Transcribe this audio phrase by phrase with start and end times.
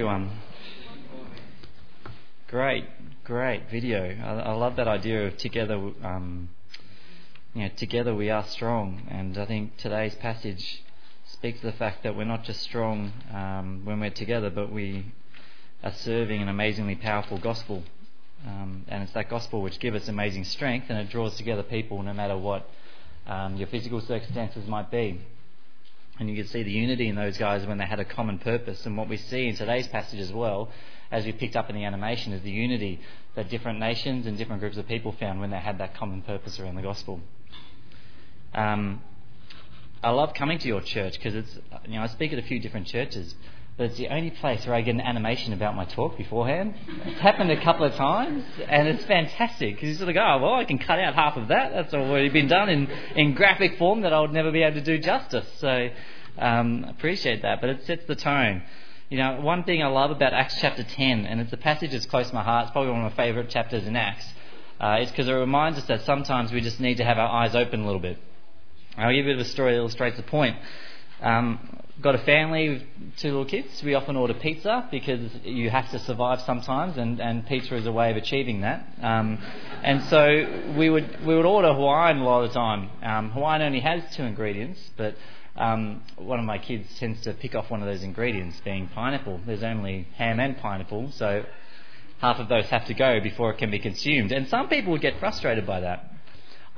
[0.00, 0.30] everyone.
[2.48, 2.86] Great,
[3.22, 4.16] great video.
[4.24, 5.74] I, I love that idea of together.
[6.02, 6.48] Um,
[7.52, 10.82] you know, together we are strong, and I think today's passage
[11.26, 15.04] speaks to the fact that we're not just strong um, when we're together, but we
[15.82, 17.82] are serving an amazingly powerful gospel.
[18.46, 22.02] Um, and it's that gospel which gives us amazing strength, and it draws together people
[22.02, 22.66] no matter what
[23.26, 25.20] um, your physical circumstances might be.
[26.20, 28.84] And you can see the unity in those guys when they had a common purpose.
[28.84, 30.68] And what we see in today's passage as well,
[31.10, 33.00] as we picked up in the animation, is the unity
[33.36, 36.60] that different nations and different groups of people found when they had that common purpose
[36.60, 37.20] around the gospel.
[38.52, 39.00] Um,
[40.02, 42.60] I love coming to your church because it's, you know, I speak at a few
[42.60, 43.34] different churches,
[43.80, 46.74] but it's the only place where I get an animation about my talk beforehand.
[47.06, 50.38] It's happened a couple of times, and it's fantastic because you sort of go, oh,
[50.42, 51.72] well, I can cut out half of that.
[51.72, 54.82] That's already been done in, in graphic form that I would never be able to
[54.82, 55.46] do justice.
[55.60, 55.88] So,
[56.36, 58.64] um, appreciate that, but it sets the tone.
[59.08, 62.04] You know, one thing I love about Acts chapter 10, and it's a passage that's
[62.04, 64.26] close to my heart, it's probably one of my favourite chapters in Acts,
[64.78, 67.54] uh, is because it reminds us that sometimes we just need to have our eyes
[67.54, 68.18] open a little bit.
[68.98, 70.58] I'll give you a bit of a story that illustrates the point.
[71.20, 72.82] Um, got a family with
[73.18, 73.82] two little kids.
[73.82, 77.92] We often order pizza because you have to survive sometimes, and, and pizza is a
[77.92, 78.86] way of achieving that.
[79.02, 79.38] Um,
[79.82, 82.90] and so we would we would order Hawaiian a lot of the time.
[83.02, 85.14] Um, Hawaiian only has two ingredients, but
[85.56, 89.40] um, one of my kids tends to pick off one of those ingredients, being pineapple.
[89.44, 91.44] There's only ham and pineapple, so
[92.18, 94.32] half of those have to go before it can be consumed.
[94.32, 96.06] And some people would get frustrated by that.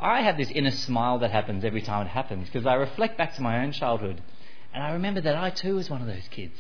[0.01, 3.37] I have this inner smile that happens every time it happens because I reflect back
[3.37, 4.21] to my own childhood
[4.75, 6.59] and I remember that I too was one of those kids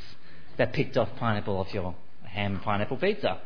[0.56, 3.40] that picked off pineapple off your ham pineapple pizza.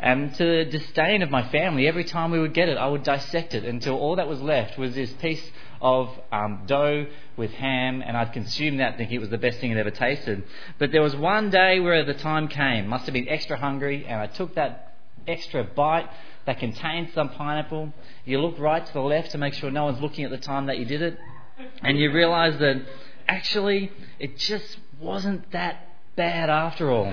[0.00, 3.02] And to the disdain of my family, every time we would get it, I would
[3.02, 5.42] dissect it until all that was left was this piece
[5.80, 9.72] of um, dough with ham, and I'd consume that thinking it was the best thing
[9.72, 10.44] I'd ever tasted.
[10.78, 14.20] But there was one day where the time came, must have been extra hungry, and
[14.20, 14.94] I took that
[15.26, 16.08] extra bite
[16.46, 17.92] that contained some pineapple.
[18.24, 20.66] You look right to the left to make sure no one's looking at the time
[20.66, 21.18] that you did it,
[21.82, 22.86] and you realise that
[23.28, 27.12] actually, it just wasn't that bad after all.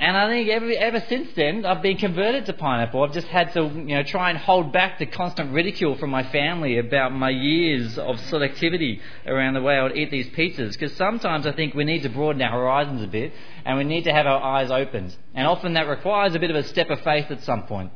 [0.00, 3.04] And I think ever, ever since then, I've been converted to pineapple.
[3.04, 6.24] I've just had to, you know, try and hold back the constant ridicule from my
[6.24, 10.72] family about my years of selectivity around the way I would eat these pizzas.
[10.72, 13.32] Because sometimes I think we need to broaden our horizons a bit,
[13.64, 15.16] and we need to have our eyes opened.
[15.32, 17.92] And often that requires a bit of a step of faith at some point.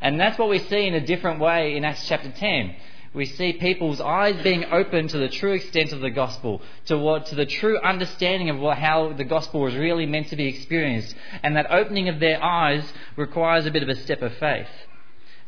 [0.00, 2.74] And that's what we see in a different way in Acts chapter 10
[3.16, 7.24] we see people's eyes being opened to the true extent of the gospel, to what,
[7.24, 11.14] to the true understanding of what, how the gospel was really meant to be experienced.
[11.42, 12.84] And that opening of their eyes
[13.16, 14.68] requires a bit of a step of faith.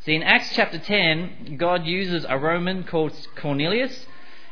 [0.06, 4.06] See, in Acts chapter 10, God uses a Roman called Cornelius.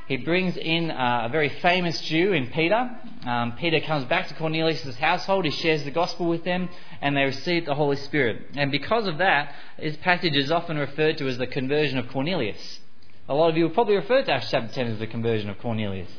[0.09, 2.91] He brings in uh, a very famous Jew in Peter.
[3.25, 5.47] Um, Peter comes back to Cornelius' household.
[5.47, 6.69] He shares the gospel with them,
[7.01, 8.43] and they receive the Holy Spirit.
[8.57, 12.81] And because of that, this passage is often referred to as the conversion of Cornelius.
[13.29, 15.59] A lot of you will probably refer to Acts chapter 10 as the conversion of
[15.59, 16.11] Cornelius.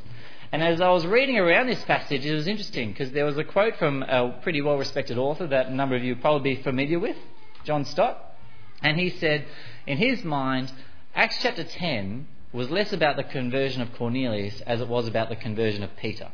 [0.52, 3.44] And as I was reading around this passage, it was interesting because there was a
[3.46, 6.62] quote from a pretty well respected author that a number of you will probably be
[6.62, 7.18] familiar with,
[7.64, 8.36] John Stott.
[8.82, 9.46] And he said,
[9.86, 10.72] in his mind,
[11.16, 15.36] Acts chapter 10 was less about the conversion of Cornelius as it was about the
[15.36, 16.30] conversion of Peter.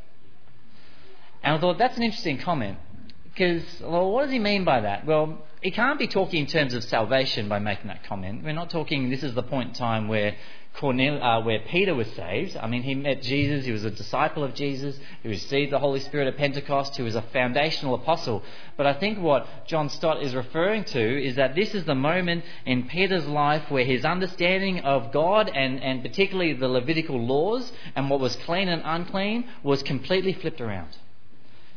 [1.43, 2.77] And I thought that's an interesting comment
[3.25, 5.05] because, well, what does he mean by that?
[5.05, 8.43] Well, he can't be talking in terms of salvation by making that comment.
[8.43, 10.35] We're not talking, this is the point in time where
[10.75, 12.57] Cornel, uh, where Peter was saved.
[12.57, 15.99] I mean, he met Jesus, he was a disciple of Jesus, he received the Holy
[15.99, 18.43] Spirit at Pentecost, he was a foundational apostle.
[18.75, 22.43] But I think what John Stott is referring to is that this is the moment
[22.65, 28.09] in Peter's life where his understanding of God and, and particularly the Levitical laws and
[28.09, 30.89] what was clean and unclean was completely flipped around.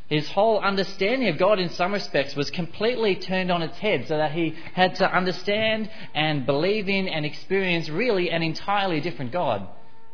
[0.08, 4.16] His whole understanding of God, in some respects, was completely turned on its head so
[4.16, 9.66] that he had to understand and believe in and experience really an entirely different God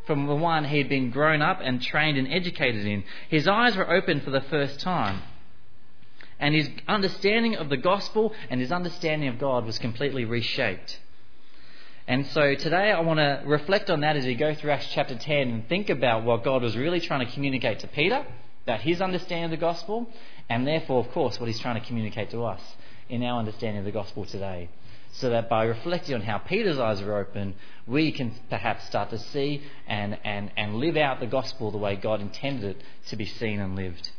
[0.07, 3.05] from the one he had been grown up and trained and educated in.
[3.29, 5.23] His eyes were opened for the first time.
[6.41, 10.99] And his understanding of the gospel and his understanding of God was completely reshaped.
[12.09, 15.17] And so today I want to reflect on that as we go through Acts chapter
[15.17, 18.27] 10 and think about what God was really trying to communicate to Peter
[18.65, 20.09] about his understanding of the gospel,
[20.49, 22.61] and therefore, of course, what he's trying to communicate to us
[23.09, 24.69] in our understanding of the gospel today.
[25.15, 27.55] So that by reflecting on how Peter's eyes are open,
[27.87, 31.97] we can perhaps start to see and, and, and live out the gospel the way
[31.97, 34.11] God intended it to be seen and lived.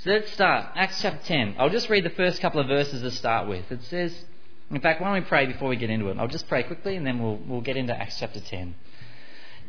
[0.00, 0.66] So let's start.
[0.74, 1.56] Acts chapter 10.
[1.58, 3.72] I'll just read the first couple of verses to start with.
[3.72, 4.14] It says,
[4.70, 6.18] in fact, why don't we pray before we get into it?
[6.18, 8.74] I'll just pray quickly and then we'll, we'll get into Acts chapter 10.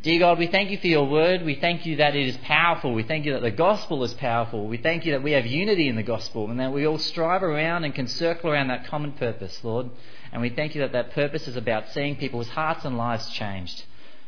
[0.01, 1.43] Dear God, we thank you for your word.
[1.43, 2.93] We thank you that it is powerful.
[2.93, 4.65] We thank you that the gospel is powerful.
[4.65, 7.43] We thank you that we have unity in the gospel and that we all strive
[7.43, 9.89] around and can circle around that common purpose, Lord.
[10.31, 13.83] And we thank you that that purpose is about seeing people's hearts and lives changed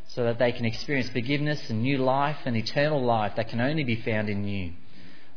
[0.09, 3.85] so that they can experience forgiveness and new life and eternal life that can only
[3.85, 4.73] be found in you.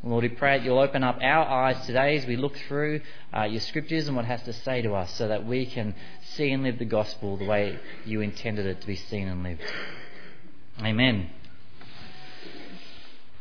[0.02, 3.02] Lord, we pray that you'll open up our eyes today as we look through
[3.32, 5.94] uh, your scriptures and what has to say to us so that we can
[6.34, 9.62] see and live the gospel the way you intended it to be seen and lived.
[10.82, 11.30] Amen.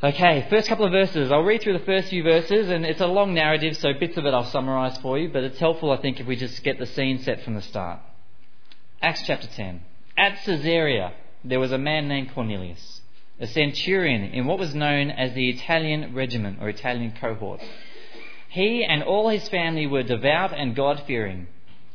[0.04, 1.32] Okay, first couple of verses.
[1.32, 4.26] I'll read through the first few verses, and it's a long narrative, so bits of
[4.26, 6.86] it I'll summarise for you, but it's helpful, I think, if we just get the
[6.86, 8.00] scene set from the start.
[9.02, 9.82] Acts chapter 10.
[10.18, 11.14] At Caesarea,
[11.44, 13.02] there was a man named Cornelius,
[13.40, 17.62] a centurion in what was known as the Italian regiment or Italian cohort.
[18.50, 21.48] He and all his family were devout and God fearing.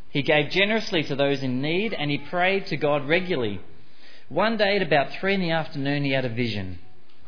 [0.09, 3.61] He gave generously to those in need, and he prayed to God regularly
[4.29, 6.79] one day at about three in the afternoon, he had a vision.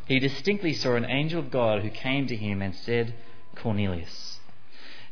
[0.06, 3.14] He distinctly saw an angel of God who came to him and said,
[3.56, 4.38] Cornelius.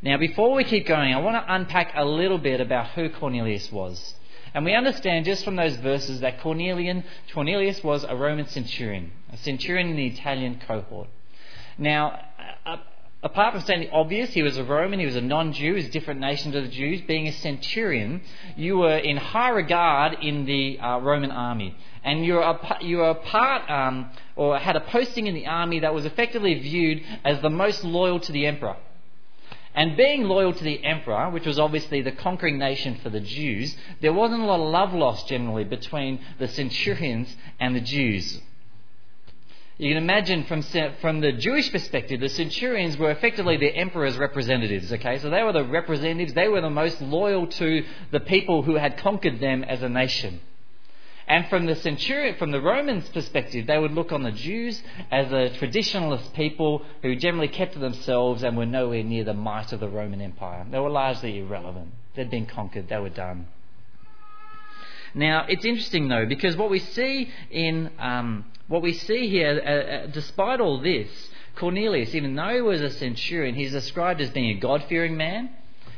[0.03, 3.73] Now, before we keep going, I want to unpack a little bit about who Cornelius
[3.73, 4.15] was.
[4.55, 9.37] And we understand just from those verses that Cornelian, Cornelius was a Roman centurion, a
[9.37, 11.09] centurion in the Italian cohort.
[11.77, 12.21] Now,
[12.67, 12.77] uh, uh,
[13.23, 15.77] apart from saying the obvious, he was a Roman, he was a non Jew, he
[15.77, 17.01] was a different nation to the Jews.
[17.03, 18.23] Being a centurion,
[18.57, 21.77] you were in high regard in the uh, Roman army.
[22.05, 25.47] And you were a, you were a part, um, or had a posting in the
[25.47, 28.77] army that was effectively viewed as the most loyal to the emperor.
[29.75, 33.77] And being loyal to the emperor, which was obviously the conquering nation for the Jews,
[34.01, 38.41] there wasn't a lot of love lost generally between the centurions and the Jews.
[39.79, 40.63] You can imagine from,
[41.01, 45.19] from the Jewish perspective, the centurions were effectively the emperor's representatives, okay?
[45.19, 48.99] So they were the representatives, they were the most loyal to the people who had
[48.99, 50.41] conquered them as a nation.
[51.29, 54.83] And from the centurion, from the Romans' perspective, they would look on the Jews
[55.13, 59.73] as a traditionalist people who generally kept to themselves and were nowhere near the might
[59.73, 60.67] of the Roman Empire.
[60.69, 61.93] They were largely irrelevant.
[62.17, 63.47] They'd been conquered, they were done.
[65.15, 69.71] Now, it's interesting though, because what we see in um, what we see here, uh,
[69.71, 71.09] uh, despite all this,
[71.57, 75.51] Cornelius, even though he was a centurion, he's described as being a God fearing man.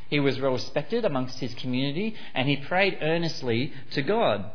[0.08, 4.50] He was well respected amongst his community, and he prayed earnestly to God.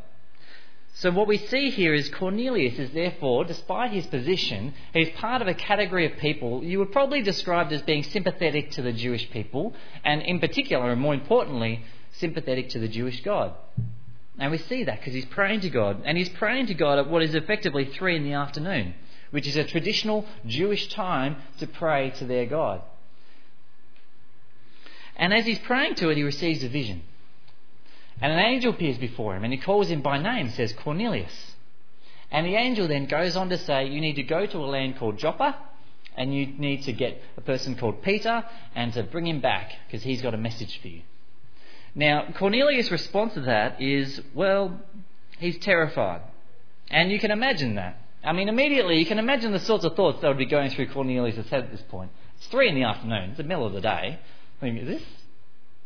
[0.95, 5.47] So, what we see here is Cornelius is therefore, despite his position, he's part of
[5.49, 9.73] a category of people you would probably describe as being sympathetic to the Jewish people,
[10.05, 11.83] and in particular, and more importantly,
[12.13, 13.53] sympathetic to the Jewish God.
[14.37, 16.01] And we see that because he's praying to God.
[16.05, 18.93] And he's praying to God at what is effectively three in the afternoon,
[19.31, 22.81] which is a traditional Jewish time to pray to their God.
[25.15, 27.03] And as he's praying to it, he receives a vision.
[28.21, 31.55] And an angel appears before him and he calls him by name, says Cornelius.
[32.31, 34.97] And the angel then goes on to say, You need to go to a land
[34.97, 35.55] called Joppa
[36.17, 38.43] and you need to get a person called Peter
[38.73, 41.01] and to bring him back because he's got a message for you.
[41.95, 44.79] Now, Cornelius' response to that is, well,
[45.39, 46.21] he's terrified.
[46.91, 47.97] And you can imagine that.
[48.23, 50.87] I mean, immediately you can imagine the sorts of thoughts that would be going through
[50.87, 52.11] Cornelius' head at this point.
[52.37, 54.19] It's three in the afternoon, it's the middle of the day.
[54.61, 55.03] I mean, is this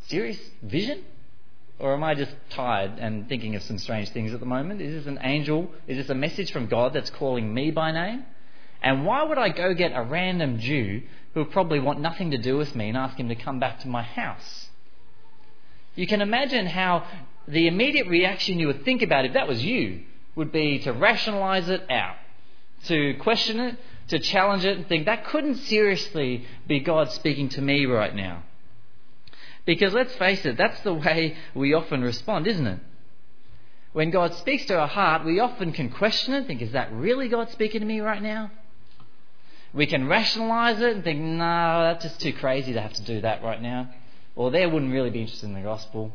[0.08, 1.04] serious vision?
[1.80, 4.82] Or am I just tired and thinking of some strange things at the moment?
[4.82, 5.70] Is this an angel?
[5.88, 8.26] Is this a message from God that's calling me by name?
[8.82, 11.04] And why would I go get a random Jew
[11.34, 13.80] who would probably want nothing to do with me and ask him to come back
[13.82, 14.69] to my house?
[15.96, 17.06] You can imagine how
[17.48, 20.02] the immediate reaction you would think about if that was you
[20.36, 22.16] would be to rationalize it out,
[22.86, 23.78] to question it,
[24.10, 28.44] to challenge it, and think that couldn't seriously be God speaking to me right now.
[29.66, 32.80] Because let's face it, that's the way we often respond, isn't it?
[33.92, 37.28] When God speaks to our heart, we often can question it, think, is that really
[37.28, 38.52] God speaking to me right now?
[39.74, 43.22] We can rationalize it and think, no, that's just too crazy to have to do
[43.22, 43.90] that right now
[44.40, 46.14] or they wouldn't really be interested in the gospel.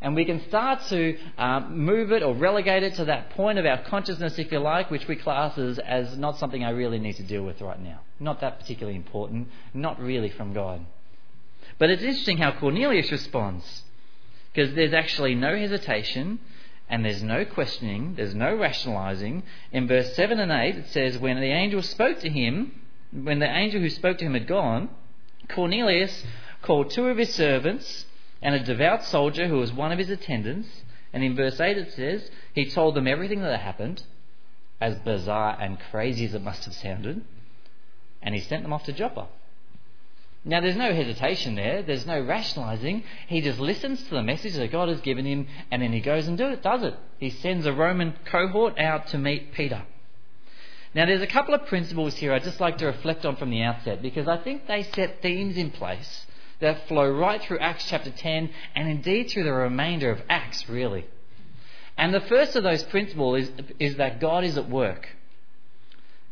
[0.00, 3.66] And we can start to um, move it or relegate it to that point of
[3.66, 7.16] our consciousness, if you like, which we class as, as not something I really need
[7.16, 7.98] to deal with right now.
[8.20, 10.86] Not that particularly important, not really from God.
[11.80, 13.82] But it's interesting how Cornelius responds,
[14.52, 16.38] because there's actually no hesitation
[16.88, 19.42] and there's no questioning, there's no rationalizing.
[19.72, 23.52] In verse 7 and 8, it says, When the angel spoke to him, when the
[23.52, 24.88] angel who spoke to him had gone,
[25.48, 26.24] Cornelius
[26.64, 28.06] called two of his servants
[28.42, 30.68] and a devout soldier who was one of his attendants.
[31.12, 34.02] And in verse 8 it says, he told them everything that had happened,
[34.80, 37.24] as bizarre and crazy as it must have sounded,
[38.20, 39.28] and he sent them off to Joppa.
[40.46, 43.04] Now, there's no hesitation there, there's no rationalizing.
[43.28, 46.28] He just listens to the message that God has given him and then he goes
[46.28, 46.94] and do it, does it.
[47.18, 49.84] He sends a Roman cohort out to meet Peter.
[50.94, 53.62] Now, there's a couple of principles here I'd just like to reflect on from the
[53.62, 56.26] outset because I think they set themes in place
[56.64, 61.06] that flow right through Acts chapter 10 and indeed through the remainder of Acts, really.
[61.96, 65.08] And the first of those principles is, is that God is at work.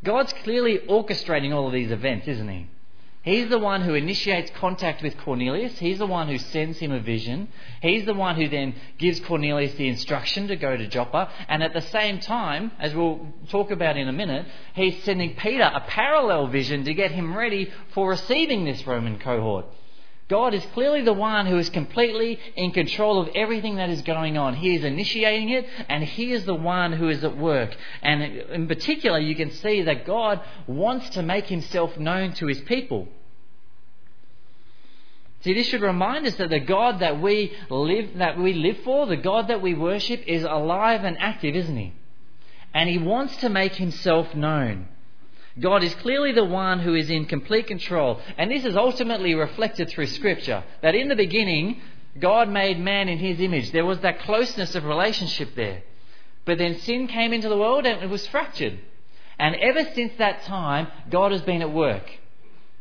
[0.02, 2.66] God's clearly orchestrating all of these events, isn't he?
[3.22, 5.78] He's the one who initiates contact with Cornelius.
[5.78, 7.46] He's the one who sends him a vision.
[7.80, 11.30] He's the one who then gives Cornelius the instruction to go to Joppa.
[11.46, 15.62] And at the same time, as we'll talk about in a minute, he's sending Peter
[15.62, 19.66] a parallel vision to get him ready for receiving this Roman cohort.
[20.28, 24.38] God is clearly the one who is completely in control of everything that is going
[24.38, 24.54] on.
[24.54, 27.76] He is initiating it, and He is the one who is at work.
[28.02, 32.60] And in particular, you can see that God wants to make Himself known to His
[32.60, 33.08] people.
[35.42, 39.06] See, this should remind us that the God that we live, that we live for,
[39.06, 41.92] the God that we worship, is alive and active, isn't He?
[42.72, 44.88] And He wants to make Himself known.
[45.60, 48.20] God is clearly the one who is in complete control.
[48.38, 50.64] And this is ultimately reflected through Scripture.
[50.80, 51.80] That in the beginning,
[52.18, 53.70] God made man in his image.
[53.72, 55.82] There was that closeness of relationship there.
[56.44, 58.78] But then sin came into the world and it was fractured.
[59.38, 62.10] And ever since that time, God has been at work.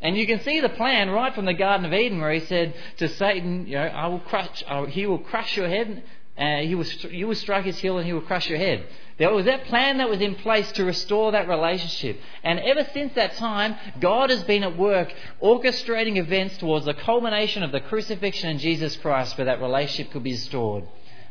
[0.01, 2.73] And you can see the plan right from the Garden of Eden where he said
[2.97, 6.03] to Satan, you know, I will crush, he will crush your head,
[6.37, 8.87] uh, he will, you will strike his heel and he will crush your head.
[9.21, 12.19] There was that plan that was in place to restore that relationship.
[12.43, 17.61] And ever since that time, God has been at work orchestrating events towards the culmination
[17.61, 20.85] of the crucifixion in Jesus Christ where that relationship could be restored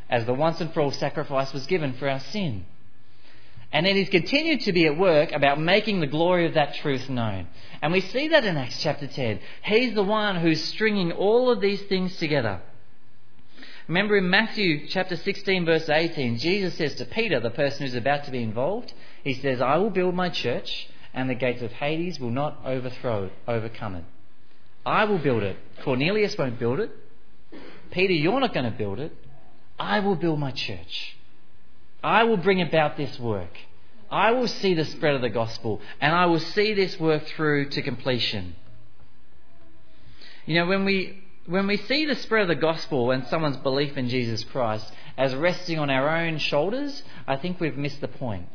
[0.09, 2.63] as the once and for all sacrifice was given for our sin.
[3.73, 7.09] And then he's continued to be at work about making the glory of that truth
[7.09, 7.49] known.
[7.81, 9.41] And we see that in Acts chapter 10.
[9.63, 12.61] He's the one who's stringing all of these things together.
[13.87, 18.25] Remember in Matthew chapter 16, verse 18, Jesus says to Peter, the person who's about
[18.25, 22.19] to be involved, He says, I will build my church, and the gates of Hades
[22.19, 24.03] will not overthrow it, overcome it.
[24.85, 25.57] I will build it.
[25.83, 26.91] Cornelius won't build it.
[27.91, 29.13] Peter, you're not going to build it.
[29.79, 31.17] I will build my church.
[32.03, 33.57] I will bring about this work.
[34.09, 37.69] I will see the spread of the gospel, and I will see this work through
[37.69, 38.55] to completion.
[40.45, 43.97] You know, when we when we see the spread of the gospel and someone's belief
[43.97, 48.47] in Jesus Christ as resting on our own shoulders, I think we've missed the point.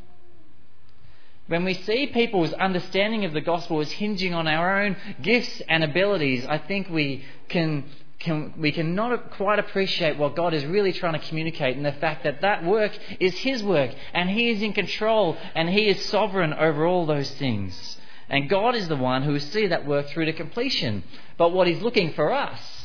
[1.46, 5.84] When we see people's understanding of the gospel as hinging on our own gifts and
[5.84, 7.84] abilities, I think we can,
[8.18, 12.24] can, we cannot quite appreciate what God is really trying to communicate and the fact
[12.24, 16.54] that that work is His work and He is in control and He is sovereign
[16.54, 17.98] over all those things.
[18.30, 21.04] And God is the one who will see that work through to completion.
[21.36, 22.75] But what He's looking for us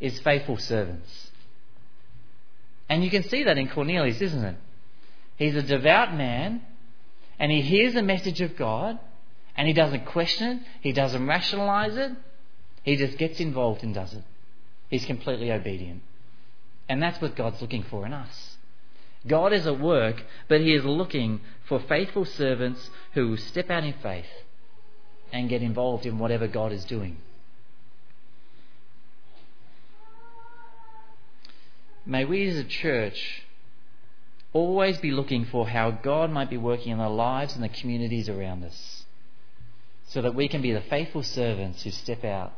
[0.00, 1.30] is faithful servants.
[2.88, 4.56] And you can see that in Cornelius, isn't it?
[5.36, 6.62] He's a devout man,
[7.38, 8.98] and he hears the message of God,
[9.56, 12.12] and he doesn't question it, he doesn't rationalize it,
[12.82, 14.22] he just gets involved and does it.
[14.88, 16.02] He's completely obedient.
[16.88, 18.56] And that's what God's looking for in us.
[19.26, 23.94] God is at work, but He is looking for faithful servants who step out in
[23.94, 24.26] faith
[25.32, 27.16] and get involved in whatever God is doing.
[32.06, 33.42] May we as a church
[34.52, 38.28] always be looking for how God might be working in the lives and the communities
[38.28, 39.04] around us
[40.08, 42.52] so that we can be the faithful servants who step out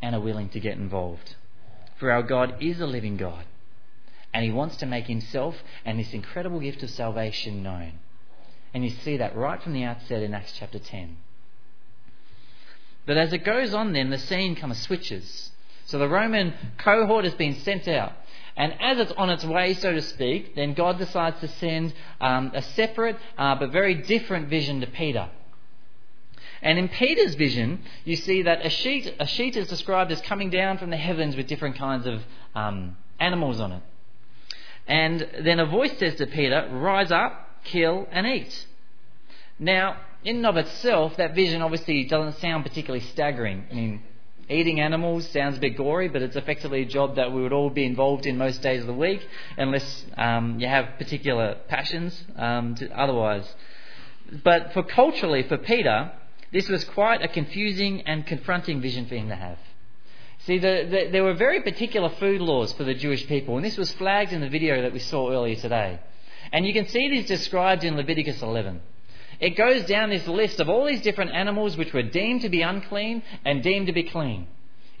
[0.00, 1.34] and are willing to get involved.
[1.98, 3.44] For our God is a living God
[4.32, 7.94] and He wants to make Himself and this incredible gift of salvation known.
[8.72, 11.16] And you see that right from the outset in Acts chapter 10.
[13.06, 15.50] But as it goes on, then, the scene kind of switches.
[15.86, 18.12] So the Roman cohort has been sent out.
[18.56, 22.52] And as it's on its way, so to speak, then God decides to send um,
[22.54, 25.28] a separate uh, but very different vision to Peter.
[26.62, 30.48] And in Peter's vision, you see that a sheet, a sheet is described as coming
[30.48, 32.22] down from the heavens with different kinds of
[32.54, 33.82] um, animals on it.
[34.86, 38.66] And then a voice says to Peter, Rise up, kill, and eat.
[39.58, 43.66] Now, in and of itself, that vision obviously doesn't sound particularly staggering.
[43.70, 44.02] I mean,
[44.48, 47.70] Eating animals sounds a bit gory, but it's effectively a job that we would all
[47.70, 49.26] be involved in most days of the week,
[49.56, 53.52] unless um, you have particular passions um, otherwise.
[54.44, 56.12] But for culturally, for Peter,
[56.52, 59.58] this was quite a confusing and confronting vision for him to have.
[60.40, 63.76] See, the, the, there were very particular food laws for the Jewish people, and this
[63.76, 65.98] was flagged in the video that we saw earlier today.
[66.52, 68.80] And you can see these described in Leviticus 11.
[69.40, 72.62] It goes down this list of all these different animals which were deemed to be
[72.62, 74.46] unclean and deemed to be clean.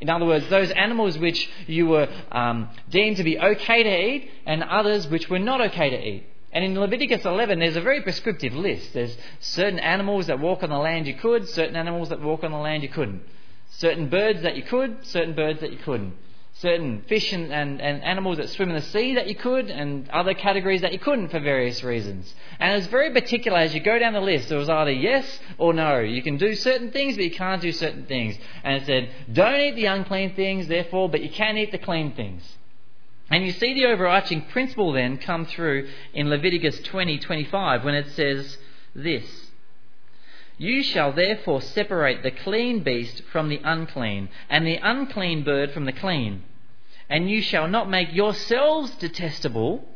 [0.00, 4.30] In other words, those animals which you were um, deemed to be okay to eat
[4.44, 6.26] and others which were not okay to eat.
[6.52, 8.92] And in Leviticus 11, there's a very prescriptive list.
[8.92, 12.50] There's certain animals that walk on the land you could, certain animals that walk on
[12.50, 13.22] the land you couldn't.
[13.70, 16.14] Certain birds that you could, certain birds that you couldn't
[16.60, 20.08] certain fish and, and, and, animals that swim in the sea that you could, and
[20.08, 22.34] other categories that you couldn't for various reasons.
[22.58, 24.50] And it was very particular as you go down the list.
[24.50, 26.00] It was either yes or no.
[26.00, 28.38] You can do certain things, but you can't do certain things.
[28.64, 32.14] And it said, don't eat the unclean things, therefore, but you can eat the clean
[32.14, 32.42] things.
[33.30, 38.56] And you see the overarching principle then come through in Leviticus 20:25 when it says
[38.94, 39.45] this.
[40.58, 45.84] You shall therefore separate the clean beast from the unclean, and the unclean bird from
[45.84, 46.44] the clean.
[47.10, 49.86] And you shall not make yourselves detestable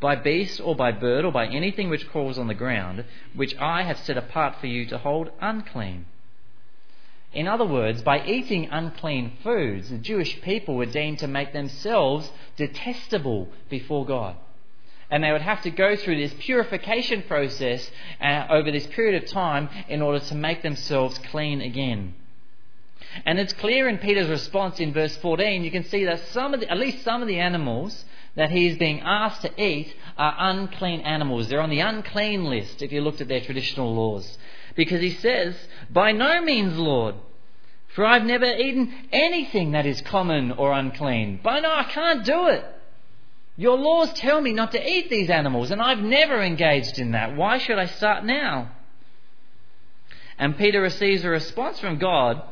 [0.00, 3.82] by beast or by bird or by anything which crawls on the ground, which I
[3.82, 6.06] have set apart for you to hold unclean.
[7.32, 12.30] In other words, by eating unclean foods, the Jewish people were deemed to make themselves
[12.56, 14.36] detestable before God
[15.10, 19.28] and they would have to go through this purification process uh, over this period of
[19.28, 22.14] time in order to make themselves clean again.
[23.24, 26.60] And it's clear in Peter's response in verse 14, you can see that some of
[26.60, 30.34] the, at least some of the animals that he is being asked to eat are
[30.38, 31.48] unclean animals.
[31.48, 34.38] They're on the unclean list if you looked at their traditional laws.
[34.74, 35.56] Because he says,
[35.88, 37.14] By no means, Lord,
[37.94, 41.40] for I've never eaten anything that is common or unclean.
[41.42, 42.64] By no, I can't do it.
[43.56, 47.36] Your laws tell me not to eat these animals, and I've never engaged in that.
[47.36, 48.70] Why should I start now?
[50.38, 52.42] And Peter receives a response from God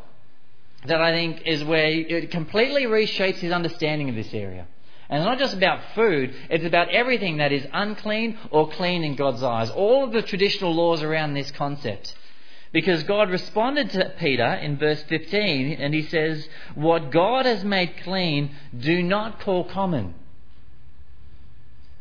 [0.87, 4.67] that I think is where it completely reshapes his understanding of this area.
[5.09, 9.17] And it's not just about food, it's about everything that is unclean or clean in
[9.17, 9.71] God's eyes.
[9.71, 12.15] All of the traditional laws around this concept.
[12.73, 17.99] Because God responded to Peter in verse 15 and he says, What God has made
[17.99, 20.15] clean, do not call common.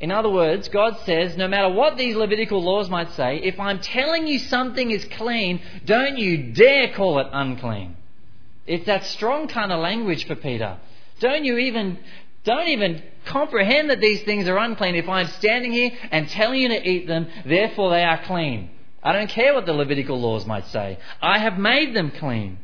[0.03, 3.79] In other words, God says, no matter what these Levitical laws might say, if I'm
[3.79, 7.95] telling you something is clean, don't you dare call it unclean.
[8.67, 10.77] It's that strong kind of language for Peter.
[11.22, 12.00] Don't you even
[12.44, 16.68] don't even comprehend that these things are unclean if I'm standing here and telling you
[16.68, 18.72] to eat them, therefore they are clean.
[19.01, 20.98] I don't care what the Levitical laws might say.
[21.22, 22.57] I have made them clean.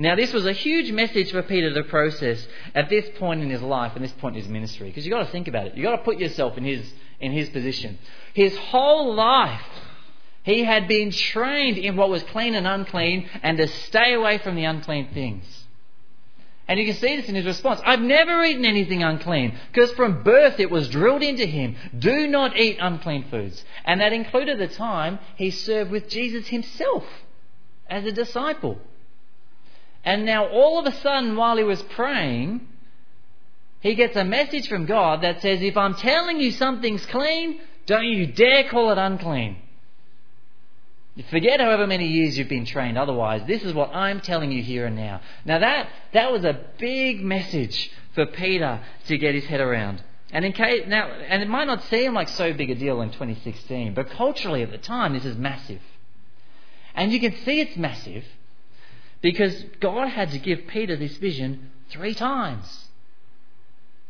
[0.00, 3.60] Now, this was a huge message for Peter to process at this point in his
[3.60, 4.88] life and this point in his ministry.
[4.88, 5.74] Because you've got to think about it.
[5.74, 7.98] You've got to put yourself in his, in his position.
[8.32, 9.60] His whole life,
[10.44, 14.54] he had been trained in what was clean and unclean and to stay away from
[14.54, 15.44] the unclean things.
[16.68, 17.80] And you can see this in his response.
[17.84, 22.56] I've never eaten anything unclean because from birth it was drilled into him do not
[22.56, 23.64] eat unclean foods.
[23.84, 27.04] And that included the time he served with Jesus himself
[27.88, 28.78] as a disciple.
[30.08, 32.66] And now, all of a sudden, while he was praying,
[33.80, 38.06] he gets a message from God that says, If I'm telling you something's clean, don't
[38.06, 39.58] you dare call it unclean.
[41.28, 43.42] Forget however many years you've been trained otherwise.
[43.46, 45.20] This is what I'm telling you here and now.
[45.44, 50.02] Now, that, that was a big message for Peter to get his head around.
[50.32, 53.10] And in case, now, and it might not seem like so big a deal in
[53.10, 55.82] 2016, but culturally at the time, this is massive.
[56.94, 58.24] And you can see it's massive
[59.20, 62.86] because God had to give Peter this vision three times.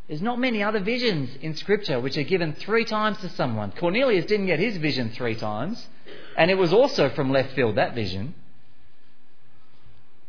[0.08, 3.72] There's not many other visions in Scripture which are given three times to someone.
[3.72, 5.86] Cornelius didn't get his vision three times,
[6.36, 8.34] and it was also from left field, that vision.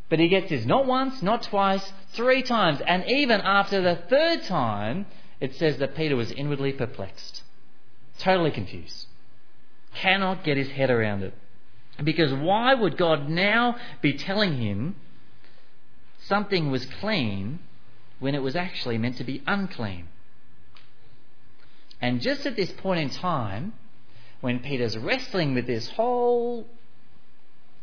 [0.09, 2.81] But he gets his not once, not twice, three times.
[2.85, 5.05] And even after the third time,
[5.39, 7.43] it says that Peter was inwardly perplexed,
[8.17, 9.07] totally confused,
[9.93, 11.33] cannot get his head around it.
[12.03, 14.95] Because why would God now be telling him
[16.21, 17.59] something was clean
[18.19, 20.07] when it was actually meant to be unclean?
[22.01, 23.73] And just at this point in time,
[24.41, 26.65] when Peter's wrestling with this whole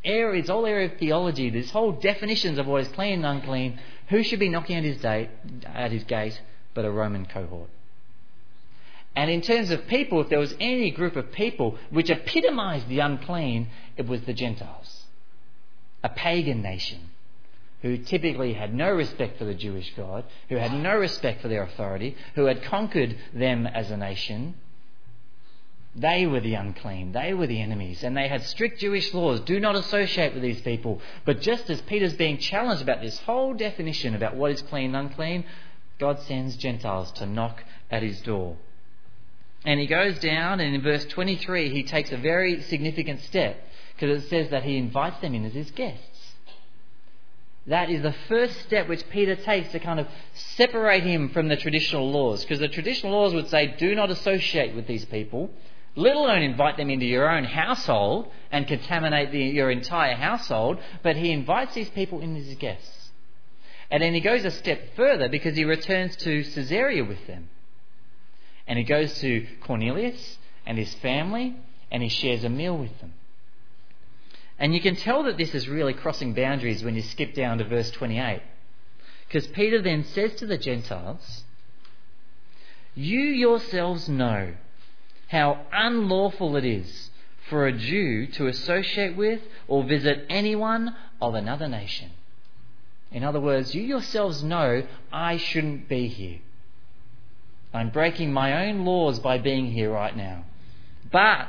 [0.05, 3.79] area, this whole area of theology, this whole definitions of what is clean and unclean,
[4.09, 5.29] who should be knocking at his, date,
[5.67, 6.41] at his gate
[6.73, 7.69] but a Roman cohort?
[9.17, 12.99] And in terms of people, if there was any group of people which epitomized the
[12.99, 15.07] unclean, it was the Gentiles,
[16.05, 17.01] a pagan nation
[17.81, 21.63] who typically had no respect for the Jewish God, who had no respect for their
[21.63, 24.55] authority, who had conquered them as a nation.
[25.95, 27.13] They were the unclean.
[27.13, 28.03] They were the enemies.
[28.03, 29.41] And they had strict Jewish laws.
[29.41, 31.01] Do not associate with these people.
[31.25, 35.09] But just as Peter's being challenged about this whole definition about what is clean and
[35.09, 35.45] unclean,
[35.99, 38.57] God sends Gentiles to knock at his door.
[39.67, 43.61] And he goes down, and in verse 23, he takes a very significant step
[43.95, 46.35] because it says that he invites them in as his guests.
[47.67, 51.57] That is the first step which Peter takes to kind of separate him from the
[51.57, 52.43] traditional laws.
[52.43, 55.51] Because the traditional laws would say, do not associate with these people,
[55.97, 60.79] let alone invite them into your own household and contaminate the, your entire household.
[61.03, 63.11] But he invites these people in as his guests.
[63.91, 67.49] And then he goes a step further because he returns to Caesarea with them.
[68.67, 71.57] And he goes to Cornelius and his family
[71.91, 73.15] and he shares a meal with them.
[74.59, 77.65] And you can tell that this is really crossing boundaries when you skip down to
[77.65, 78.41] verse 28.
[79.29, 81.45] Because Peter then says to the Gentiles,
[82.95, 84.55] You yourselves know
[85.29, 87.11] how unlawful it is
[87.49, 92.11] for a Jew to associate with or visit anyone of another nation.
[93.13, 96.39] In other words, you yourselves know I shouldn't be here.
[97.77, 100.45] I'm breaking my own laws by being here right now.
[101.13, 101.49] But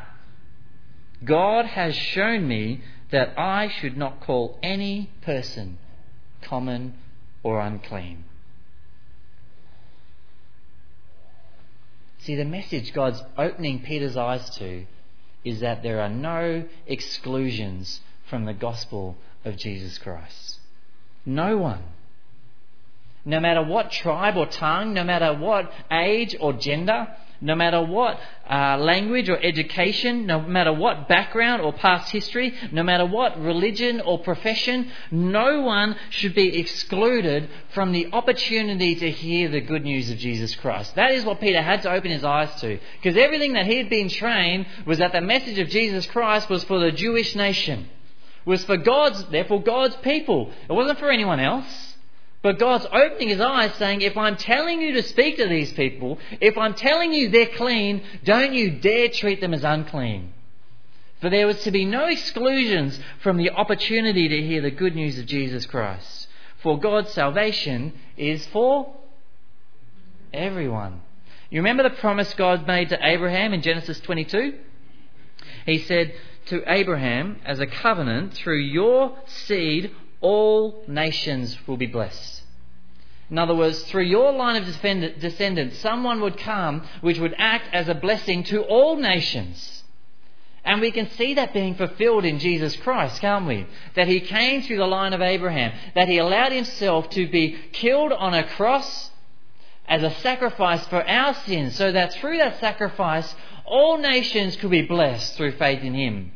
[1.23, 5.77] God has shown me that I should not call any person
[6.41, 6.95] common
[7.43, 8.25] or unclean.
[12.19, 14.85] See, the message God's opening Peter's eyes to
[15.45, 20.59] is that there are no exclusions from the gospel of Jesus Christ.
[21.25, 21.83] No one.
[23.27, 27.09] No matter what tribe or tongue, no matter what age or gender,
[27.41, 28.17] no matter what
[28.49, 33.99] uh, language or education, no matter what background or past history, no matter what religion
[33.99, 40.09] or profession, no one should be excluded from the opportunity to hear the good news
[40.09, 40.95] of Jesus Christ.
[40.95, 42.79] That is what Peter had to open his eyes to.
[42.95, 46.63] Because everything that he had been trained was that the message of Jesus Christ was
[46.63, 47.89] for the Jewish nation,
[48.45, 50.49] was for God's, therefore God's people.
[50.69, 51.96] It wasn't for anyone else.
[52.41, 56.19] But God's opening his eyes saying, if I'm telling you to speak to these people,
[56.39, 60.33] if I'm telling you they're clean, don't you dare treat them as unclean.
[61.19, 65.17] For there was to be no exclusions from the opportunity to hear the good news
[65.17, 66.27] of Jesus Christ.
[66.61, 68.95] For God's salvation is for
[70.31, 71.01] everyone.
[71.49, 74.59] You remember the promise God made to Abraham in Genesis 22?
[75.65, 76.13] He said
[76.47, 82.41] to Abraham, as a covenant, through your seed all nations will be blessed.
[83.29, 84.65] In other words, through your line of
[85.19, 89.83] descendants, someone would come which would act as a blessing to all nations.
[90.63, 93.65] And we can see that being fulfilled in Jesus Christ, can't we?
[93.95, 98.11] That he came through the line of Abraham, that he allowed himself to be killed
[98.11, 99.11] on a cross
[99.87, 103.33] as a sacrifice for our sins, so that through that sacrifice,
[103.65, 106.33] all nations could be blessed through faith in him.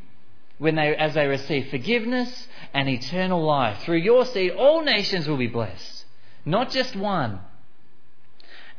[0.58, 3.84] When they, as they receive forgiveness and eternal life.
[3.84, 6.06] Through your seed, all nations will be blessed,
[6.46, 7.40] not just one.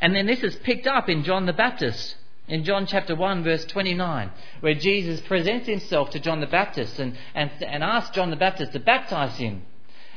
[0.01, 2.17] And then this is picked up in John the Baptist,
[2.49, 7.17] in John chapter 1, verse 29, where Jesus presents himself to John the Baptist and,
[7.35, 9.63] and, and asks John the Baptist to baptize him.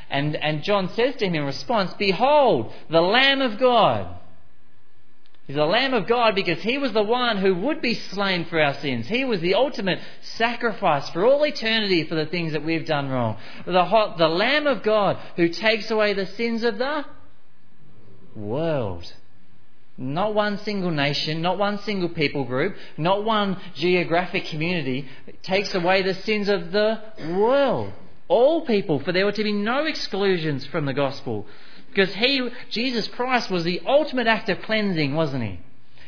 [0.10, 4.08] And, and John says to him in response, Behold, the Lamb of God
[5.48, 8.60] He's the Lamb of God because He was the one who would be slain for
[8.60, 9.08] our sins.
[9.08, 13.38] He was the ultimate sacrifice for all eternity for the things that we've done wrong.
[13.66, 17.06] The, the Lamb of God who takes away the sins of the
[18.36, 19.14] world.
[19.98, 25.08] Not one single nation, not one single people group, not one geographic community
[25.42, 27.94] takes away the sins of the world.
[28.28, 31.46] All people, for there were to be no exclusions from the gospel.
[31.96, 35.60] Because he, Jesus Christ, was the ultimate act of cleansing, wasn't he?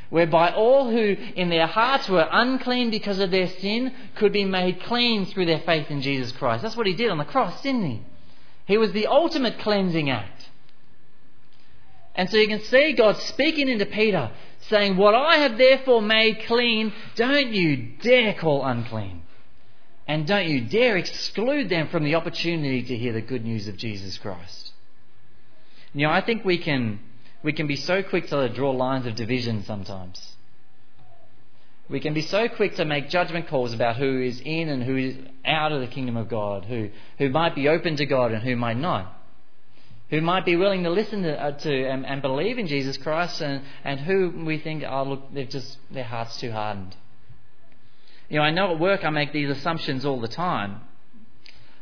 [0.09, 4.83] Whereby all who in their hearts were unclean because of their sin could be made
[4.83, 6.61] clean through their faith in Jesus Christ.
[6.61, 8.01] That's what he did on the cross, didn't he?
[8.65, 10.49] He was the ultimate cleansing act.
[12.15, 14.31] And so you can see God speaking into Peter,
[14.67, 19.21] saying, What I have therefore made clean, don't you dare call unclean.
[20.05, 23.77] And don't you dare exclude them from the opportunity to hear the good news of
[23.77, 24.66] Jesus Christ.
[25.97, 26.99] You know, I think we can,
[27.41, 30.35] we can be so quick to draw lines of division sometimes.
[31.89, 34.95] We can be so quick to make judgment calls about who is in and who
[34.95, 38.43] is out of the kingdom of God, who, who might be open to God and
[38.43, 39.11] who might not,
[40.11, 43.41] who might be willing to listen to, uh, to and, and, believe in Jesus Christ,
[43.41, 46.95] and, and who we think, oh, look, they've just, their heart's too hardened.
[48.29, 50.81] You know, I know at work I make these assumptions all the time.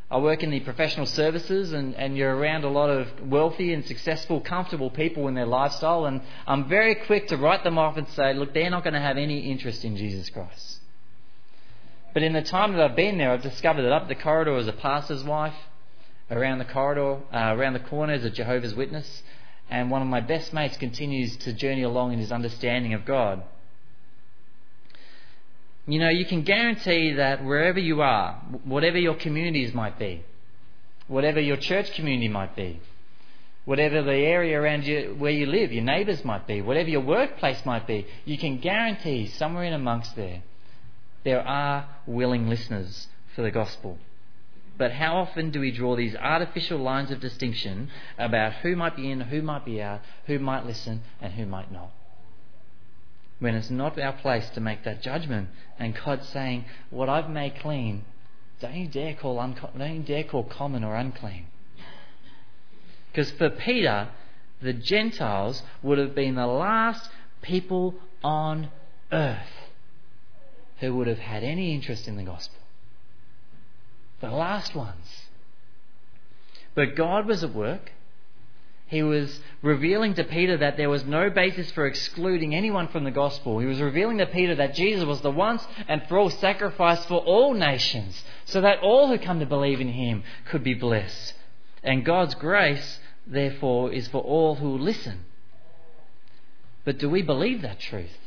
[0.10, 3.84] I work in the professional services, and, and you're around a lot of wealthy and
[3.84, 8.08] successful, comfortable people in their lifestyle, and I'm very quick to write them off and
[8.10, 10.80] say, look, they're not going to have any interest in Jesus Christ.
[12.14, 14.68] But in the time that I've been there, I've discovered that up the corridor is
[14.68, 15.56] a pastor's wife,
[16.30, 19.24] around the corridor, uh, around the corner is a Jehovah's Witness,
[19.72, 23.44] and one of my best mates continues to journey along in his understanding of God.
[25.88, 30.24] You know, you can guarantee that wherever you are, whatever your communities might be,
[31.08, 32.80] whatever your church community might be,
[33.66, 37.64] whatever the area around you where you live, your neighbours might be, whatever your workplace
[37.66, 40.42] might be, you can guarantee somewhere in amongst there,
[41.24, 44.00] there are willing listeners for the gospel.
[44.78, 49.10] But how often do we draw these artificial lines of distinction about who might be
[49.10, 51.92] in, who might be out, who might listen, and who might not?
[53.40, 57.60] When it's not our place to make that judgment, and God's saying, "What I've made
[57.60, 58.06] clean,
[58.60, 61.48] don't you dare call unco- don't you dare call common or unclean."
[63.12, 64.10] Because for Peter,
[64.62, 67.10] the Gentiles would have been the last
[67.42, 68.70] people on
[69.12, 69.70] earth
[70.80, 72.60] who would have had any interest in the gospel
[74.22, 75.28] the last ones.
[76.74, 77.92] But God was at work.
[78.88, 83.12] He was revealing to Peter that there was no basis for excluding anyone from the
[83.12, 83.58] gospel.
[83.58, 87.20] He was revealing to Peter that Jesus was the once and for all sacrifice for
[87.20, 91.34] all nations, so that all who come to believe in him could be blessed.
[91.84, 95.26] And God's grace, therefore, is for all who listen.
[96.84, 98.18] But do we believe that truth?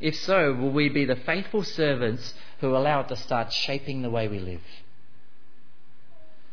[0.00, 4.10] If so, will we be the faithful servants who allow it to start shaping the
[4.10, 4.62] way we live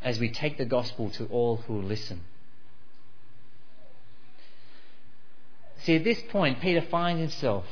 [0.03, 2.21] as we take the gospel to all who listen?
[5.83, 7.65] See, at this point, Peter finds himself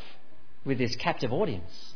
[0.65, 1.93] with this captive audience.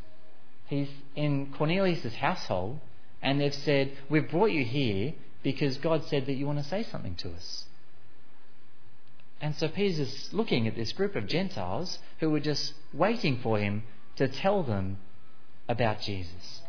[0.67, 2.80] He's in Cornelius' household,
[3.22, 6.84] and they've said, We've brought you here because God said that you want to say
[6.84, 7.65] something to us.
[9.41, 13.84] And so Peter's looking at this group of Gentiles who were just waiting for him
[14.15, 14.98] to tell them
[15.67, 16.62] about Jesus.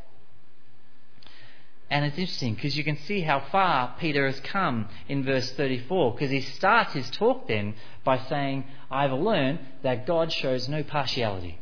[1.90, 6.12] And it's interesting because you can see how far Peter has come in verse 34
[6.12, 11.58] because he starts his talk then by saying, I've learned that God shows no partiality.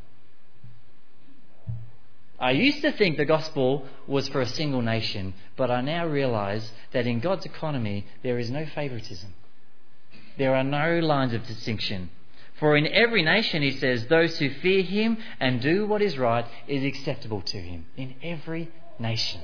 [2.39, 6.73] I used to think the gospel was for a single nation, but I now realize
[6.93, 9.33] that in God's economy there is no favoritism.
[10.39, 12.11] There are no lines of distinction.
[12.59, 16.47] For in every nation, he says, those who fear him and do what is right
[16.67, 17.87] is acceptable to him.
[17.97, 19.41] In every nation.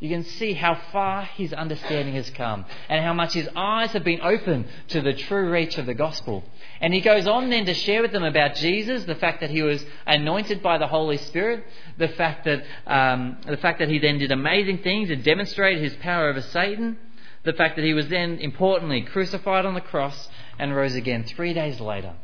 [0.00, 4.04] You can see how far his understanding has come and how much his eyes have
[4.04, 6.44] been opened to the true reach of the gospel.
[6.80, 9.62] And he goes on then to share with them about Jesus, the fact that he
[9.62, 11.64] was anointed by the Holy Spirit,
[11.96, 15.96] the fact that, um, the fact that he then did amazing things and demonstrated his
[15.96, 16.96] power over Satan,
[17.42, 20.28] the fact that he was then, importantly, crucified on the cross
[20.60, 22.14] and rose again three days later.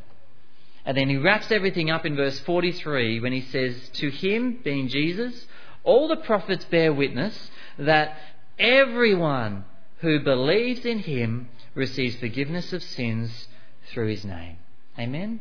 [0.85, 4.87] And then he wraps everything up in verse 43 when he says, To him, being
[4.87, 5.47] Jesus,
[5.83, 8.17] all the prophets bear witness that
[8.59, 9.65] everyone
[9.99, 13.49] who believes in him receives forgiveness of sins
[13.91, 14.57] through his name.
[14.99, 15.41] Amen?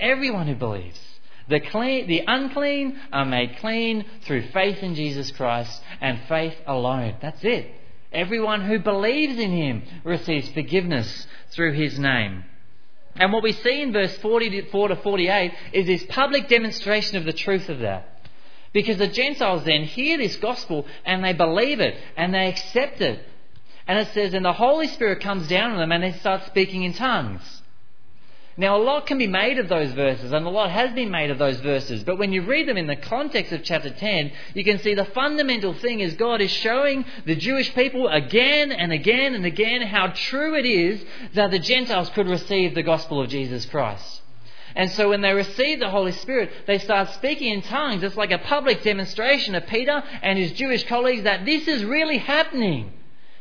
[0.00, 0.98] Everyone who believes.
[1.48, 7.16] The, clean, the unclean are made clean through faith in Jesus Christ and faith alone.
[7.20, 7.70] That's it.
[8.12, 12.44] Everyone who believes in him receives forgiveness through his name.
[13.16, 17.32] And what we see in verse 44 to 48 is this public demonstration of the
[17.32, 18.17] truth of that.
[18.78, 23.18] Because the Gentiles then hear this gospel and they believe it and they accept it.
[23.88, 26.84] And it says, and the Holy Spirit comes down on them and they start speaking
[26.84, 27.42] in tongues.
[28.56, 31.32] Now, a lot can be made of those verses, and a lot has been made
[31.32, 34.62] of those verses, but when you read them in the context of chapter 10, you
[34.62, 39.34] can see the fundamental thing is God is showing the Jewish people again and again
[39.34, 43.66] and again how true it is that the Gentiles could receive the gospel of Jesus
[43.66, 44.22] Christ.
[44.78, 48.04] And so when they receive the Holy Spirit, they start speaking in tongues.
[48.04, 52.18] It's like a public demonstration of Peter and his Jewish colleagues that this is really
[52.18, 52.92] happening.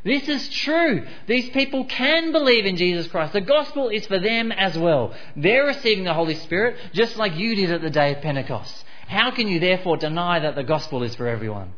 [0.04, 1.06] This is true.
[1.28, 3.34] These people can believe in Jesus Christ.
[3.34, 5.14] The gospel is for them as well.
[5.36, 8.84] They're receiving the Holy Spirit just like you did at the day of Pentecost.
[9.08, 11.72] How can you therefore deny that the gospel is for everyone?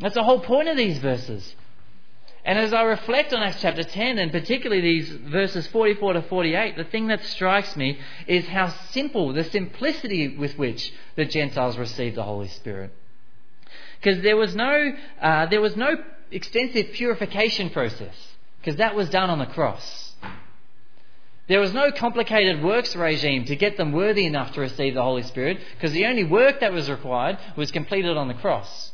[0.00, 1.54] That's the whole point of these verses.
[2.44, 6.76] And as I reflect on Acts chapter 10, and particularly these verses 44 to 48,
[6.76, 12.16] the thing that strikes me is how simple, the simplicity with which the Gentiles received
[12.16, 12.92] the Holy Spirit.
[14.00, 15.96] Because there was no, uh, there was no
[16.30, 18.14] extensive purification process,
[18.60, 20.14] because that was done on the cross.
[21.46, 25.24] There was no complicated works regime to get them worthy enough to receive the Holy
[25.24, 28.92] Spirit, because the only work that was required was completed on the cross.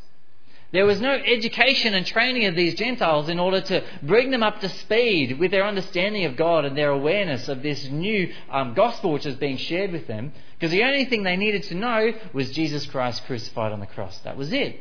[0.73, 4.61] There was no education and training of these Gentiles in order to bring them up
[4.61, 9.13] to speed with their understanding of God and their awareness of this new um, gospel
[9.13, 12.51] which was being shared with them, because the only thing they needed to know was
[12.51, 14.19] Jesus Christ crucified on the cross.
[14.19, 14.81] That was it.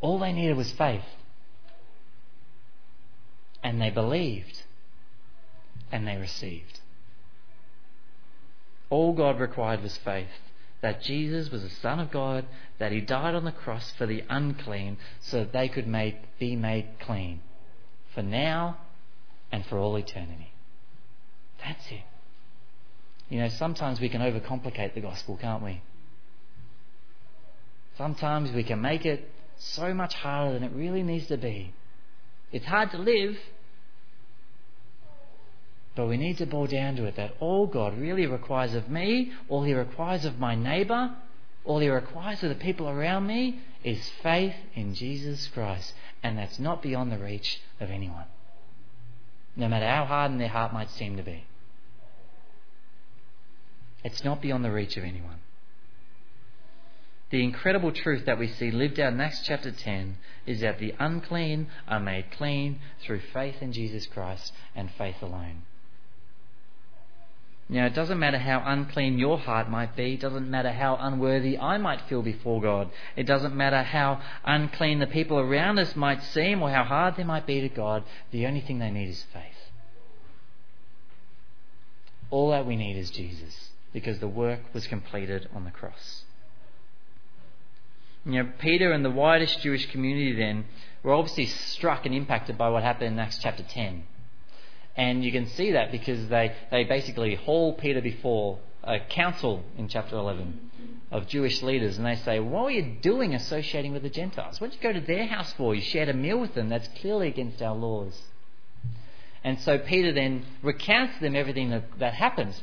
[0.00, 1.04] All they needed was faith.
[3.62, 4.62] And they believed.
[5.92, 6.80] And they received.
[8.90, 10.28] All God required was faith
[10.82, 12.44] that Jesus was the Son of God,
[12.78, 16.54] that He died on the cross for the unclean so that they could make, be
[16.56, 17.40] made clean
[18.14, 18.76] for now
[19.50, 20.52] and for all eternity.
[21.64, 22.02] That's it.
[23.30, 25.80] You know, sometimes we can overcomplicate the gospel, can't we?
[27.96, 31.72] Sometimes we can make it so much harder than it really needs to be.
[32.50, 33.36] It's hard to live,
[35.94, 39.32] but we need to boil down to it that all God really requires of me,
[39.48, 41.14] all He requires of my neighbour,
[41.64, 45.92] all He requires of the people around me is faith in Jesus Christ.
[46.22, 48.24] And that's not beyond the reach of anyone,
[49.56, 51.44] no matter how hardened their heart might seem to be.
[54.04, 55.40] It's not beyond the reach of anyone.
[57.30, 60.94] The incredible truth that we see lived out in Acts chapter 10 is that the
[60.98, 65.62] unclean are made clean through faith in Jesus Christ and faith alone.
[67.72, 70.12] Now, it doesn't matter how unclean your heart might be.
[70.12, 72.90] It doesn't matter how unworthy I might feel before God.
[73.16, 77.24] It doesn't matter how unclean the people around us might seem or how hard they
[77.24, 78.04] might be to God.
[78.30, 79.70] The only thing they need is faith.
[82.30, 86.24] All that we need is Jesus because the work was completed on the cross.
[88.26, 90.66] You know, Peter and the widest Jewish community then
[91.02, 94.04] were obviously struck and impacted by what happened in Acts chapter 10.
[94.96, 99.88] And you can see that because they, they basically haul Peter before a council in
[99.88, 100.70] chapter 11
[101.10, 104.60] of Jewish leaders and they say, What are you doing associating with the Gentiles?
[104.60, 105.74] What did you go to their house for?
[105.74, 106.68] You shared a meal with them.
[106.68, 108.20] That's clearly against our laws.
[109.44, 112.62] And so Peter then recounts to them everything that, that happens.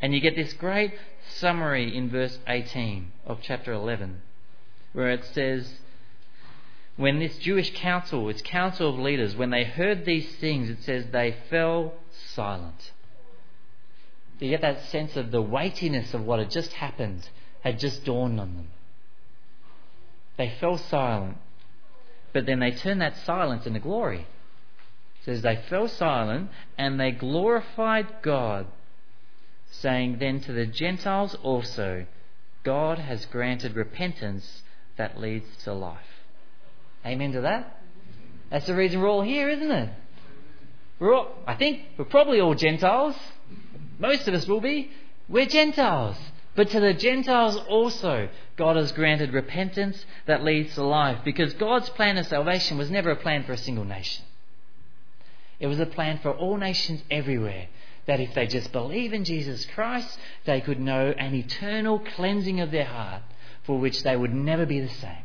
[0.00, 0.92] And you get this great
[1.28, 4.22] summary in verse 18 of chapter 11,
[4.92, 5.78] where it says,
[6.96, 11.06] when this Jewish council, its council of leaders, when they heard these things, it says
[11.06, 11.94] they fell
[12.34, 12.92] silent.
[14.38, 17.28] You get that sense of the weightiness of what had just happened
[17.60, 18.68] had just dawned on them.
[20.38, 21.36] They fell silent,
[22.32, 24.20] but then they turned that silence into glory.
[24.20, 28.66] It says they fell silent and they glorified God,
[29.70, 32.06] saying, Then to the Gentiles also,
[32.62, 34.62] God has granted repentance
[34.96, 36.19] that leads to life.
[37.04, 37.82] Amen to that?
[38.50, 39.90] That's the reason we're all here, isn't it?
[40.98, 43.16] We're all, I think we're probably all Gentiles.
[43.98, 44.90] Most of us will be.
[45.28, 46.16] We're Gentiles.
[46.54, 51.18] But to the Gentiles also, God has granted repentance that leads to life.
[51.24, 54.24] Because God's plan of salvation was never a plan for a single nation.
[55.58, 57.68] It was a plan for all nations everywhere.
[58.06, 62.70] That if they just believe in Jesus Christ, they could know an eternal cleansing of
[62.70, 63.22] their heart
[63.62, 65.24] for which they would never be the same.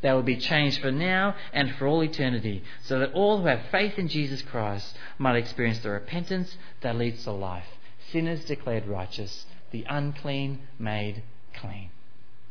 [0.00, 3.70] They will be changed for now and for all eternity, so that all who have
[3.70, 7.66] faith in Jesus Christ might experience the repentance that leads to life.
[8.12, 11.22] Sinners declared righteous, the unclean made
[11.54, 11.90] clean.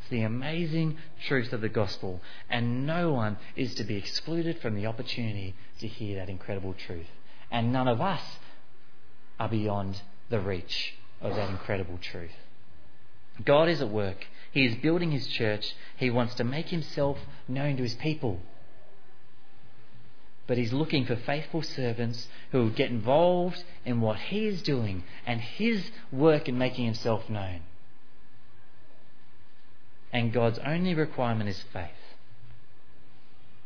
[0.01, 4.75] It's the amazing truth of the gospel, and no one is to be excluded from
[4.75, 7.07] the opportunity to hear that incredible truth.
[7.49, 8.21] And none of us
[9.39, 12.35] are beyond the reach of that incredible truth.
[13.43, 15.75] God is at work he is building his church.
[15.97, 18.39] He wants to make himself known to his people.
[20.47, 25.03] But he's looking for faithful servants who will get involved in what he is doing
[25.25, 27.61] and his work in making himself known.
[30.13, 31.89] And God's only requirement is faith.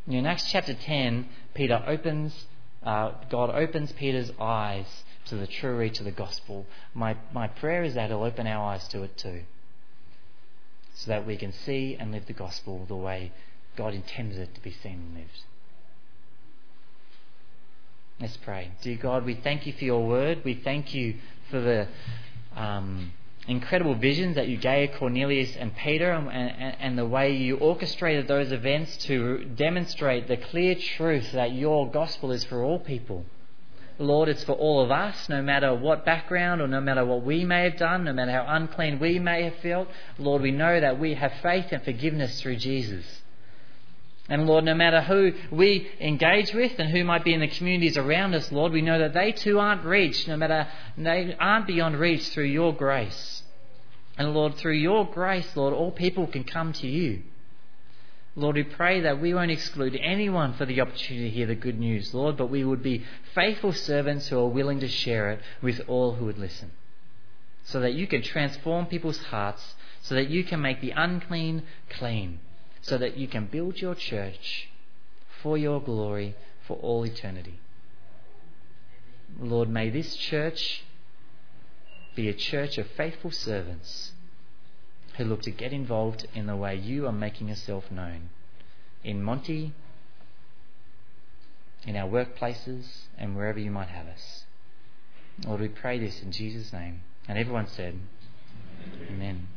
[0.08, 2.48] In Acts chapter 10, Peter opens,
[2.82, 6.66] uh, God opens Peter's eyes to the true reach of the gospel.
[6.96, 9.44] My, my prayer is that he'll open our eyes to it too
[11.02, 13.32] so that we can see and live the gospel the way
[13.76, 15.46] God intended it to be seen and lived.
[18.20, 18.72] Let's pray.
[18.84, 20.44] Dear God, we thank you for your word.
[20.46, 21.16] We thank you
[21.50, 21.88] for the
[22.56, 23.14] um,
[23.48, 28.28] incredible visions that you gave Cornelius and Peter and, and, and the way you orchestrated
[28.28, 33.26] those events to demonstrate the clear truth that your gospel is for all people.
[34.02, 37.46] Lord, it's for all of us, no matter what background or no matter what we
[37.46, 39.88] may have done, no matter how unclean we may have felt.
[40.18, 43.06] Lord, we know that we have faith and forgiveness through Jesus.
[44.28, 47.98] And Lord, no matter who we engage with and who might be in the communities
[47.98, 51.98] around us, Lord, we know that they too aren't reached, no matter they aren't beyond
[52.00, 53.44] reach through your grace.
[54.18, 57.24] And Lord, through your grace, Lord, all people can come to you.
[58.42, 61.78] Lord, we pray that we won't exclude anyone for the opportunity to hear the good
[61.80, 65.80] news, Lord, but we would be faithful servants who are willing to share it with
[65.88, 66.72] all who would listen.
[67.66, 71.62] So that you can transform people's hearts, so that you can make the unclean
[71.92, 72.40] clean,
[72.82, 74.70] so that you can build your church
[75.44, 76.36] for your glory
[76.66, 77.60] for all eternity.
[79.40, 80.84] Lord, may this church
[82.16, 84.14] be a church of faithful servants
[85.18, 88.30] who look to get involved in the way you are making yourself known
[89.04, 89.74] in Monty,
[91.86, 92.86] in our workplaces,
[93.18, 94.46] and wherever you might have us.
[95.46, 97.02] Lord, we pray this in Jesus' name.
[97.28, 98.00] And everyone said,
[99.08, 99.08] Amen.
[99.10, 99.48] Amen.